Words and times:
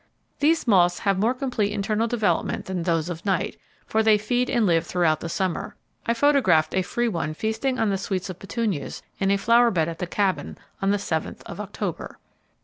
These 0.39 0.65
moths 0.65 0.97
have 0.97 1.19
more 1.19 1.35
complete 1.35 1.71
internal 1.71 2.07
development 2.07 2.65
than 2.65 2.81
those 2.81 3.07
of 3.07 3.23
night, 3.23 3.55
for 3.85 4.01
they 4.01 4.17
feed 4.17 4.49
and 4.49 4.65
live 4.65 4.83
throughout 4.83 5.19
the 5.19 5.29
summer. 5.29 5.75
I 6.07 6.15
photographed 6.15 6.73
a 6.73 6.81
free 6.81 7.07
one 7.07 7.35
feasting 7.35 7.77
on 7.77 7.91
the 7.91 7.99
sweets 7.99 8.27
of 8.27 8.39
petunias 8.39 9.03
in 9.19 9.29
a 9.29 9.37
flower 9.37 9.69
bed 9.69 9.87
at 9.87 9.99
the 9.99 10.07
Cabin, 10.07 10.57
on 10.81 10.89
the 10.89 10.97
seventh 10.97 11.43
of 11.45 11.59
October. 11.61 12.17